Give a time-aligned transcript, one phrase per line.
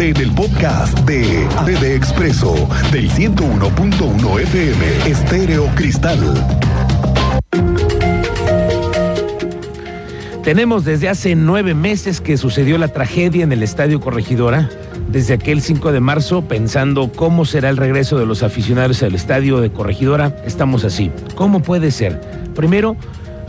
[0.00, 2.52] en el podcast de ADD Expreso
[2.90, 6.18] del 101.1 FM Estéreo Cristal.
[10.42, 14.68] Tenemos desde hace nueve meses que sucedió la tragedia en el Estadio Corregidora.
[15.10, 19.60] Desde aquel 5 de marzo, pensando cómo será el regreso de los aficionados al Estadio
[19.60, 21.12] de Corregidora, estamos así.
[21.36, 22.20] ¿Cómo puede ser?
[22.54, 22.96] Primero,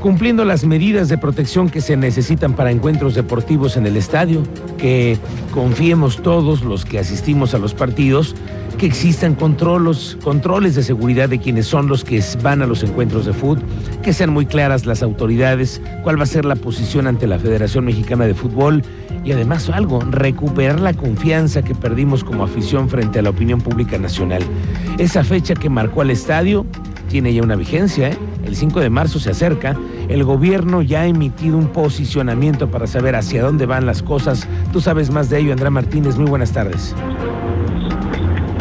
[0.00, 4.42] cumpliendo las medidas de protección que se necesitan para encuentros deportivos en el estadio,
[4.78, 5.18] que
[5.52, 8.34] confiemos todos los que asistimos a los partidos,
[8.78, 13.26] que existan controlos, controles de seguridad de quienes son los que van a los encuentros
[13.26, 13.62] de fútbol,
[14.02, 17.84] que sean muy claras las autoridades, cuál va a ser la posición ante la Federación
[17.84, 18.82] Mexicana de Fútbol
[19.22, 23.98] y además algo, recuperar la confianza que perdimos como afición frente a la opinión pública
[23.98, 24.42] nacional.
[24.96, 26.64] Esa fecha que marcó al estadio
[27.10, 28.18] tiene ya una vigencia, ¿eh?
[28.44, 29.76] El 5 de marzo se acerca,
[30.08, 34.48] el gobierno ya ha emitido un posicionamiento para saber hacia dónde van las cosas.
[34.72, 36.94] Tú sabes más de ello, Andrea Martínez, muy buenas tardes.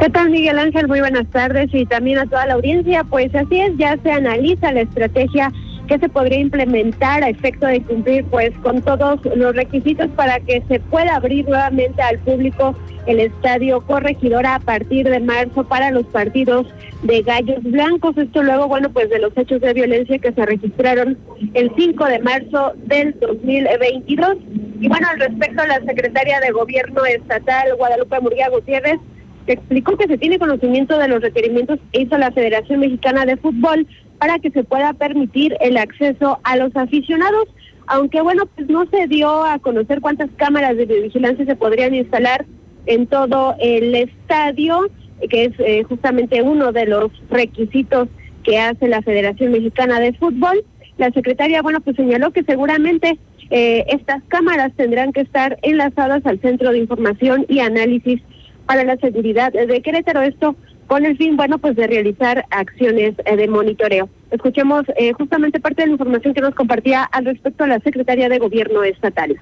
[0.00, 0.88] ¿Qué tal Miguel Ángel?
[0.88, 3.04] Muy buenas tardes y también a toda la audiencia.
[3.04, 5.52] Pues así es, ya se analiza la estrategia
[5.86, 10.62] que se podría implementar a efecto de cumplir pues con todos los requisitos para que
[10.68, 12.74] se pueda abrir nuevamente al público
[13.06, 16.66] el estadio corregidora a partir de marzo para los partidos
[17.02, 18.16] de Gallos Blancos.
[18.16, 21.18] Esto luego, bueno, pues de los hechos de violencia que se registraron
[21.54, 24.36] el 5 de marzo del 2022.
[24.80, 28.98] Y bueno, al respecto, la secretaria de Gobierno Estatal, Guadalupe Murguía Gutiérrez,
[29.46, 33.86] explicó que se tiene conocimiento de los requerimientos que hizo la Federación Mexicana de Fútbol
[34.18, 37.48] para que se pueda permitir el acceso a los aficionados,
[37.86, 42.46] aunque bueno, pues no se dio a conocer cuántas cámaras de vigilancia se podrían instalar
[42.86, 44.90] en todo el estadio,
[45.28, 48.08] que es eh, justamente uno de los requisitos
[48.42, 50.64] que hace la Federación Mexicana de Fútbol.
[50.98, 53.18] La secretaria, bueno, pues señaló que seguramente
[53.50, 58.20] eh, estas cámaras tendrán que estar enlazadas al Centro de Información y Análisis
[58.66, 60.22] para la Seguridad de Querétaro.
[60.22, 64.08] Esto con el fin, bueno, pues de realizar acciones eh, de monitoreo.
[64.30, 68.28] Escuchemos eh, justamente parte de la información que nos compartía al respecto a la Secretaría
[68.28, 69.38] de Gobierno Estatal.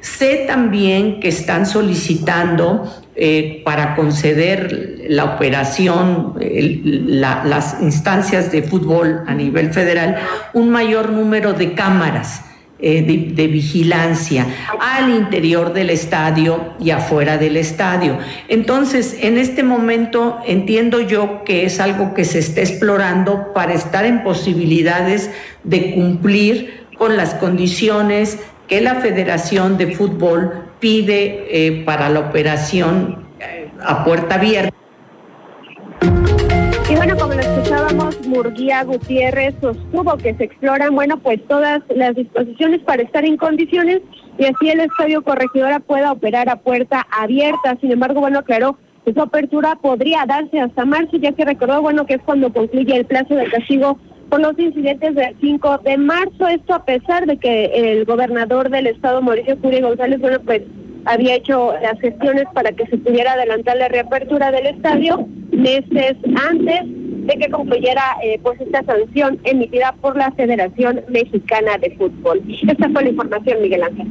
[0.00, 9.34] Sé también que están solicitando eh, para conceder la operación, las instancias de fútbol a
[9.34, 10.16] nivel federal,
[10.52, 12.44] un mayor número de cámaras
[12.84, 14.44] eh, de, vigilancia
[14.80, 18.18] al interior del estadio y afuera del estadio.
[18.48, 24.04] Entonces, en este momento entiendo yo que es algo que se está explorando para estar
[24.04, 25.30] en posibilidades
[25.62, 28.40] de cumplir con las condiciones
[28.72, 30.50] que la Federación de Fútbol
[30.80, 34.74] pide eh, para la operación eh, a puerta abierta.
[36.88, 42.14] Y bueno, como lo escuchábamos, Murguía Gutiérrez sostuvo que se exploran, bueno, pues todas las
[42.14, 44.00] disposiciones para estar en condiciones
[44.38, 47.76] y así el Estadio Corregidora pueda operar a puerta abierta.
[47.78, 52.06] Sin embargo, bueno, aclaró que su apertura podría darse hasta marzo, ya que recordó, bueno,
[52.06, 53.98] que es cuando concluye el plazo de castigo
[54.32, 56.48] por los incidentes del 5 de marzo.
[56.48, 60.62] Esto a pesar de que el gobernador del estado, Mauricio Curi González, bueno, pues
[61.04, 66.16] había hecho las gestiones para que se pudiera adelantar la reapertura del estadio meses
[66.48, 72.40] antes de que concluyera eh, pues esta sanción emitida por la Federación Mexicana de Fútbol.
[72.48, 74.06] Esta fue la información, Miguel Ángel.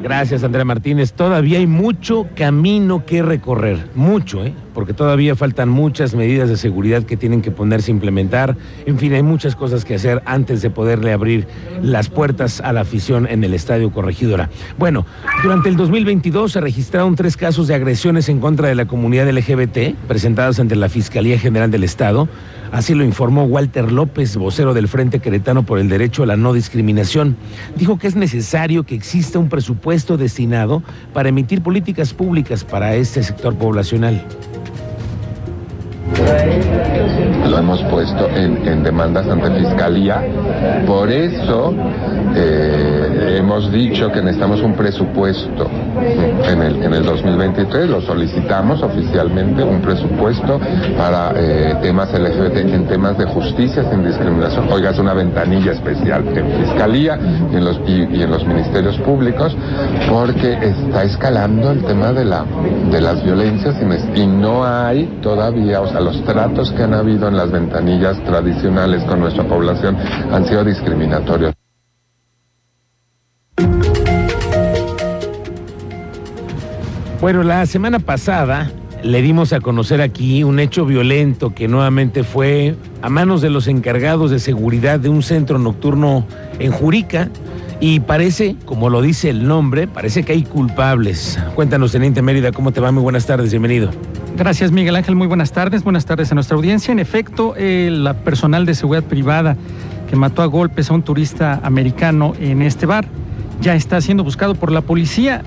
[0.00, 1.12] Gracias, Andrea Martínez.
[1.12, 4.52] Todavía hay mucho camino que recorrer, mucho, ¿eh?
[4.72, 8.56] Porque todavía faltan muchas medidas de seguridad que tienen que ponerse a implementar.
[8.86, 11.46] En fin, hay muchas cosas que hacer antes de poderle abrir
[11.82, 14.50] las puertas a la afición en el Estadio Corregidora.
[14.78, 15.06] Bueno,
[15.42, 19.94] durante el 2022 se registraron tres casos de agresiones en contra de la comunidad LGBT
[20.08, 22.28] presentados ante la Fiscalía General del Estado.
[22.72, 26.52] Así lo informó Walter López, vocero del Frente Queretano por el Derecho a la No
[26.52, 27.36] Discriminación.
[27.76, 30.82] Dijo que es necesario que exista un presupuesto destinado
[31.12, 34.24] para emitir políticas públicas para este sector poblacional.
[37.48, 40.22] Lo hemos puesto en, demandas ante Fiscalía.
[40.86, 41.74] Por eso
[42.34, 47.88] eh, hemos dicho que necesitamos un presupuesto en el, en el 2023.
[47.88, 50.60] Lo solicitamos oficialmente, un presupuesto
[50.96, 54.66] para eh, temas LGBT, en temas de justicia sin discriminación.
[54.70, 57.18] Oiga, es una ventanilla especial en Fiscalía
[57.52, 59.56] y en los, y, en los ministerios públicos
[60.08, 62.44] porque está escalando el tema de, la,
[62.90, 67.28] de las violencias y, y no hay todavía, o sea, los tratos que han habido
[67.28, 69.96] en las ventanillas tradicionales con nuestra población
[70.32, 71.59] han sido discriminatorios.
[77.20, 78.70] Bueno, la semana pasada
[79.02, 83.68] le dimos a conocer aquí un hecho violento que nuevamente fue a manos de los
[83.68, 86.26] encargados de seguridad de un centro nocturno
[86.58, 87.28] en Jurica
[87.78, 91.38] Y parece, como lo dice el nombre, parece que hay culpables.
[91.54, 92.90] Cuéntanos, Teniente Mérida, ¿cómo te va?
[92.90, 93.90] Muy buenas tardes, bienvenido.
[94.38, 95.14] Gracias, Miguel Ángel.
[95.14, 95.84] Muy buenas tardes.
[95.84, 96.90] Buenas tardes a nuestra audiencia.
[96.90, 99.58] En efecto, el personal de seguridad privada
[100.08, 103.04] que mató a golpes a un turista americano en este bar
[103.60, 105.42] ya está siendo buscado por la policía.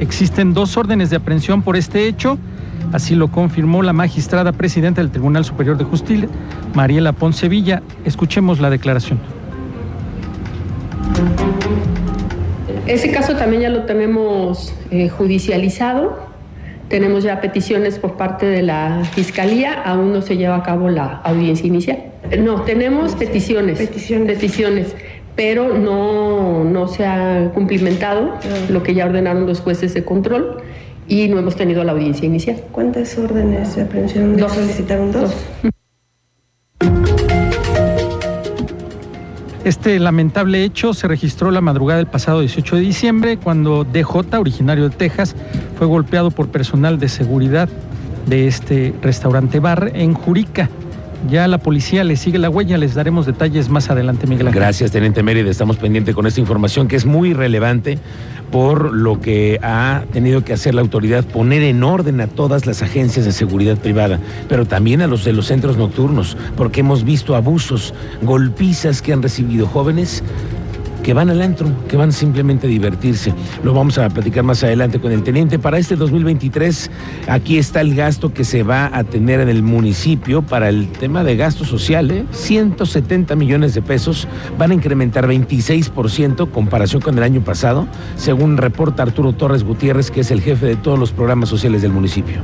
[0.00, 2.38] Existen dos órdenes de aprehensión por este hecho.
[2.90, 6.26] Así lo confirmó la magistrada presidenta del Tribunal Superior de Justicia,
[6.74, 7.82] Mariela Poncevilla.
[8.06, 9.20] Escuchemos la declaración.
[12.86, 16.18] Ese caso también ya lo tenemos eh, judicializado.
[16.88, 19.74] Tenemos ya peticiones por parte de la Fiscalía.
[19.84, 21.98] Aún no se lleva a cabo la audiencia inicial.
[22.38, 23.78] No, tenemos peticiones.
[23.78, 24.26] Peticiones.
[24.32, 24.96] Peticiones
[25.40, 28.38] pero no, no se ha cumplimentado ah.
[28.68, 30.58] lo que ya ordenaron los jueces de control
[31.08, 32.62] y no hemos tenido la audiencia inicial.
[32.70, 34.52] ¿Cuántas órdenes de aprehensión dos.
[34.52, 35.12] solicitaron?
[35.12, 35.34] Dos.
[39.64, 44.90] Este lamentable hecho se registró la madrugada del pasado 18 de diciembre cuando DJ, originario
[44.90, 45.34] de Texas,
[45.78, 47.70] fue golpeado por personal de seguridad
[48.26, 50.68] de este restaurante bar en Jurica.
[51.28, 54.62] Ya la policía le sigue la huella, les daremos detalles más adelante, Miguel Ángel.
[54.62, 55.50] Gracias, Teniente Mérida.
[55.50, 57.98] Estamos pendientes con esta información que es muy relevante
[58.50, 62.82] por lo que ha tenido que hacer la autoridad, poner en orden a todas las
[62.82, 64.18] agencias de seguridad privada,
[64.48, 69.22] pero también a los de los centros nocturnos, porque hemos visto abusos, golpizas que han
[69.22, 70.24] recibido jóvenes
[71.02, 73.32] que van al antro, que van simplemente a divertirse.
[73.64, 75.58] Lo vamos a platicar más adelante con el teniente.
[75.58, 76.90] Para este 2023,
[77.28, 81.24] aquí está el gasto que se va a tener en el municipio para el tema
[81.24, 82.10] de gasto social.
[82.10, 82.24] ¿eh?
[82.30, 87.86] 170 millones de pesos van a incrementar 26% comparación con el año pasado,
[88.16, 91.92] según reporta Arturo Torres Gutiérrez, que es el jefe de todos los programas sociales del
[91.92, 92.40] municipio.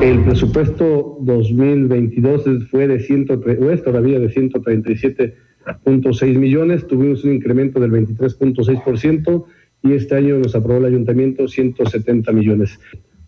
[0.00, 5.49] El presupuesto 2022 fue de 103, o es todavía de 137
[5.84, 9.44] .6 millones, tuvimos un incremento del 23.6%
[9.82, 12.78] y este año nos aprobó el ayuntamiento 170 millones.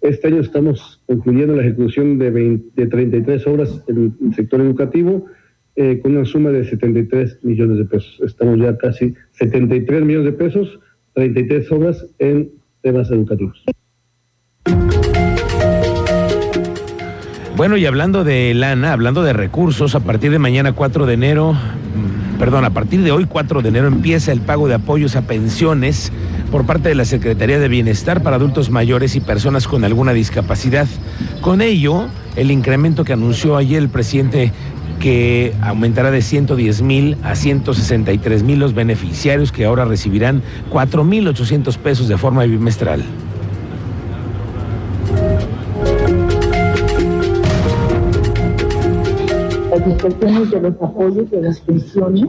[0.01, 5.27] Este año estamos concluyendo la ejecución de, 33 obras en el sector educativo
[5.77, 8.21] eh, con una suma de 73 millones de pesos.
[8.25, 10.81] Estamos ya casi 73 millones de pesos,
[11.15, 12.51] 33 obras en
[12.83, 13.65] temas educativos.
[17.57, 21.55] Bueno, y hablando de lana, hablando de recursos, a partir de mañana 4 de enero
[22.43, 26.11] perdón, a partir de hoy, 4 de enero, empieza el pago de apoyos a pensiones
[26.51, 30.89] por parte de la Secretaría de Bienestar para adultos mayores y personas con alguna discapacidad.
[31.41, 34.51] Con ello, el incremento que anunció ayer el presidente
[34.99, 41.29] que aumentará de 110 mil a 163 mil los beneficiarios que ahora recibirán 4 mil
[41.29, 43.05] 800 pesos de forma bimestral.
[49.87, 52.29] Las discusiones de los apoyos de las pensiones,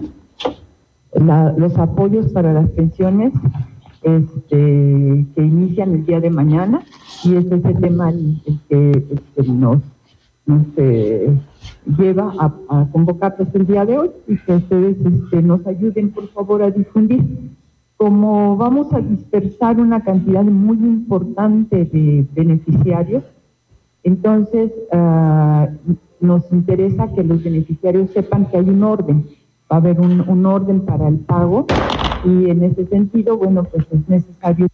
[1.58, 3.34] los apoyos para las pensiones
[4.02, 6.84] este, que inician el día de mañana
[7.24, 8.12] y es el tema
[8.70, 9.82] que este, nos,
[10.78, 11.38] eh,
[11.98, 16.64] lleva a, convocarlos el día de hoy y que ustedes este, nos ayuden por favor
[16.64, 17.24] a difundir.
[17.98, 23.24] Como vamos a dispersar una cantidad muy importante de beneficiarios,
[24.04, 25.68] entonces uh,
[26.24, 29.28] nos interesa que los beneficiarios sepan que hay un orden,
[29.72, 31.68] va a haber un, orden para el pago
[32.26, 34.68] y en ese sentido, bueno, pues es necesario.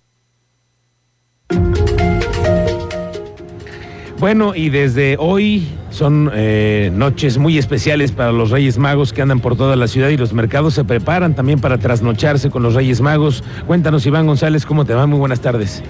[4.20, 9.40] Bueno, y desde hoy son eh, noches muy especiales para los Reyes Magos que andan
[9.40, 13.02] por toda la ciudad y los mercados se preparan también para trasnocharse con los Reyes
[13.02, 13.44] Magos.
[13.66, 15.08] Cuéntanos, Iván González, ¿cómo te va?
[15.08, 15.82] Muy buenas tardes.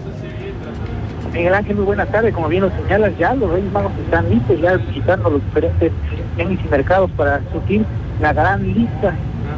[1.33, 2.33] Miguel Ángel, muy buenas tardes.
[2.33, 5.91] Como bien lo señalas, ya los Reyes Magos están listos, ya visitando los diferentes
[6.35, 7.85] tenis y mercados para surtir
[8.19, 9.15] la gran lista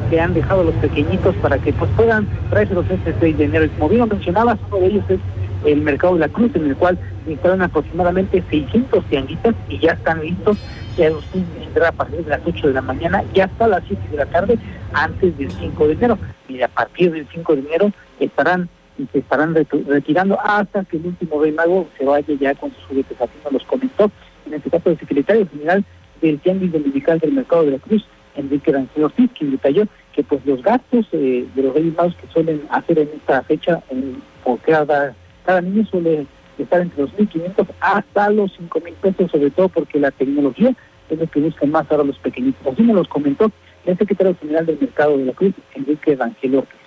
[0.10, 3.66] que han dejado los pequeñitos para que pues puedan traerse este 6 de enero.
[3.66, 5.20] Y como bien lo mencionabas, uno de ellos es
[5.66, 6.98] el Mercado de la Cruz, en el cual
[7.28, 10.58] instalan aproximadamente 600 tianguitas y ya están listos.
[10.98, 13.84] Ya los pueden entrar a partir de las 8 de la mañana y hasta las
[13.88, 14.58] 7 de la tarde
[14.94, 16.18] antes del 5 de enero.
[16.50, 18.68] Y a partir del 5 de enero estarán
[19.12, 22.72] se estarán retirando hasta que el último rey mago se vaya ya con.
[22.72, 23.06] Así
[23.44, 24.12] nos los comentó,
[24.46, 25.84] en este caso el secretario general
[26.22, 28.06] del Tianguis Dominical del Mercado de la Cruz,
[28.36, 32.28] Enrique Rancel Ortiz, quien detalló que pues los gastos eh, de los reyes magos que
[32.28, 33.82] suelen hacer en esta fecha,
[34.44, 35.16] por cada,
[35.46, 36.26] cada niño suele
[36.58, 40.74] estar entre los 1.500 hasta los 5.000 pesos, sobre todo porque la tecnología
[41.10, 42.74] es lo que buscan más ahora los pequeñitos.
[42.74, 43.52] Así nos los comentó
[43.86, 46.81] el secretario general del Mercado de la Cruz, Enrique Rangel Ortiz.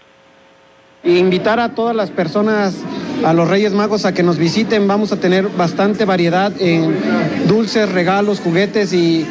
[1.04, 2.74] Invitar a todas las personas,
[3.24, 4.88] a los Reyes Magos, a que nos visiten.
[4.88, 6.96] Vamos a tener bastante variedad en
[7.46, 9.26] dulces, regalos, juguetes y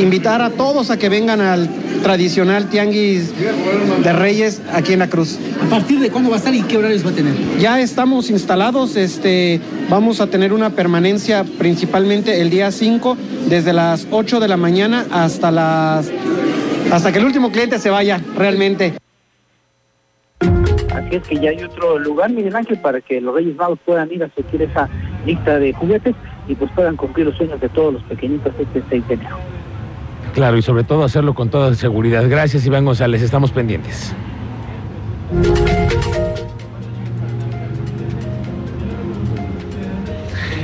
[0.00, 1.68] invitar a todos a que vengan al
[2.02, 3.32] tradicional tianguis
[4.02, 5.38] de Reyes aquí en la Cruz.
[5.64, 7.34] ¿A partir de cuándo va a estar y qué horarios va a tener?
[7.58, 13.16] Ya estamos instalados, este, vamos a tener una permanencia principalmente el día 5,
[13.48, 16.10] desde las 8 de la mañana hasta las
[16.90, 18.94] hasta que el último cliente se vaya realmente.
[20.96, 24.10] Así es que ya hay otro lugar, Miguel Ángel, para que los Reyes Magos puedan
[24.10, 24.88] ir a surtir esa
[25.26, 26.14] lista de juguetes
[26.48, 29.36] y pues puedan cumplir los sueños de todos los pequeñitos este 6 de enero.
[30.32, 32.24] Claro, y sobre todo hacerlo con toda seguridad.
[32.28, 33.20] Gracias, Iván González.
[33.20, 34.14] Estamos pendientes.